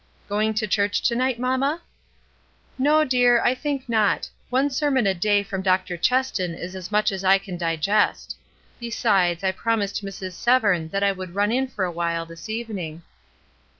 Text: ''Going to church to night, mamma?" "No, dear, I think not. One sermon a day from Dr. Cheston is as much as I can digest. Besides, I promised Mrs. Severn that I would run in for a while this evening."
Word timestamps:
''Going 0.27 0.55
to 0.55 0.65
church 0.67 1.03
to 1.03 1.15
night, 1.15 1.37
mamma?" 1.37 1.79
"No, 2.79 3.03
dear, 3.05 3.39
I 3.43 3.53
think 3.53 3.87
not. 3.87 4.27
One 4.49 4.71
sermon 4.71 5.05
a 5.05 5.13
day 5.13 5.43
from 5.43 5.61
Dr. 5.61 5.95
Cheston 5.95 6.57
is 6.57 6.75
as 6.75 6.91
much 6.91 7.11
as 7.11 7.23
I 7.23 7.37
can 7.37 7.55
digest. 7.55 8.35
Besides, 8.79 9.43
I 9.43 9.51
promised 9.51 10.03
Mrs. 10.03 10.31
Severn 10.31 10.89
that 10.89 11.03
I 11.03 11.11
would 11.11 11.35
run 11.35 11.51
in 11.51 11.67
for 11.67 11.85
a 11.85 11.91
while 11.91 12.25
this 12.25 12.49
evening." 12.49 13.03